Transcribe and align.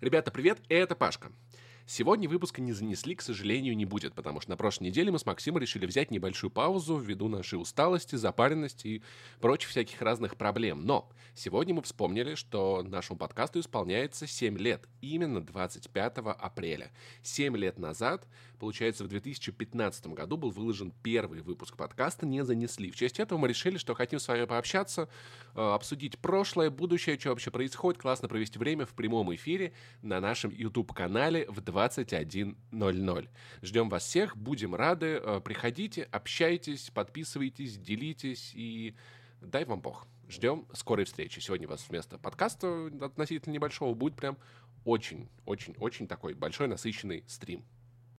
Ребята, 0.00 0.30
привет, 0.30 0.60
это 0.68 0.96
Пашка. 0.96 1.30
Сегодня 1.86 2.30
выпуска 2.30 2.62
не 2.62 2.72
занесли, 2.72 3.14
к 3.14 3.20
сожалению, 3.20 3.76
не 3.76 3.84
будет, 3.84 4.14
потому 4.14 4.40
что 4.40 4.50
на 4.50 4.56
прошлой 4.56 4.86
неделе 4.86 5.10
мы 5.10 5.18
с 5.18 5.26
Максимом 5.26 5.60
решили 5.60 5.84
взять 5.84 6.10
небольшую 6.10 6.50
паузу 6.50 6.96
ввиду 6.96 7.28
нашей 7.28 7.60
усталости, 7.60 8.16
запаренности 8.16 8.86
и 8.88 9.02
прочих 9.38 9.68
всяких 9.68 10.00
разных 10.00 10.36
проблем. 10.36 10.86
Но 10.86 11.10
сегодня 11.34 11.74
мы 11.74 11.82
вспомнили, 11.82 12.36
что 12.36 12.82
нашему 12.82 13.18
подкасту 13.18 13.60
исполняется 13.60 14.26
7 14.26 14.56
лет, 14.56 14.88
именно 15.02 15.42
25 15.42 16.18
апреля. 16.18 16.90
7 17.22 17.54
лет 17.54 17.78
назад, 17.78 18.26
получается, 18.58 19.04
в 19.04 19.08
2015 19.08 20.06
году 20.08 20.38
был 20.38 20.50
выложен 20.50 20.90
первый 21.02 21.42
выпуск 21.42 21.76
подкаста 21.76 22.24
«Не 22.24 22.44
занесли». 22.44 22.90
В 22.90 22.96
честь 22.96 23.20
этого 23.20 23.38
мы 23.38 23.46
решили, 23.46 23.76
что 23.76 23.94
хотим 23.94 24.20
с 24.20 24.26
вами 24.26 24.46
пообщаться, 24.46 25.10
обсудить 25.54 26.18
прошлое, 26.18 26.70
будущее, 26.70 27.18
что 27.18 27.30
вообще 27.30 27.50
происходит, 27.50 28.00
классно 28.00 28.28
провести 28.28 28.58
время 28.58 28.86
в 28.86 28.94
прямом 28.94 29.34
эфире 29.34 29.72
на 30.02 30.20
нашем 30.20 30.50
YouTube-канале 30.50 31.46
в 31.48 31.60
21.00. 31.60 33.28
Ждем 33.62 33.88
вас 33.88 34.04
всех, 34.04 34.36
будем 34.36 34.74
рады. 34.74 35.20
Э, 35.22 35.40
приходите, 35.44 36.02
общайтесь, 36.10 36.90
подписывайтесь, 36.90 37.78
делитесь 37.78 38.52
и 38.54 38.94
дай 39.40 39.64
вам 39.64 39.80
бог. 39.80 40.06
Ждем 40.28 40.66
скорой 40.72 41.04
встречи. 41.04 41.40
Сегодня 41.40 41.66
у 41.66 41.70
вас 41.70 41.86
вместо 41.88 42.18
подкаста 42.18 42.90
относительно 43.00 43.52
небольшого 43.52 43.94
будет 43.94 44.16
прям 44.16 44.38
очень-очень-очень 44.84 46.08
такой 46.08 46.34
большой 46.34 46.68
насыщенный 46.68 47.24
стрим. 47.26 47.64